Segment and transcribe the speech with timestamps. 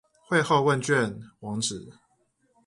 [0.25, 1.93] 會後問卷網址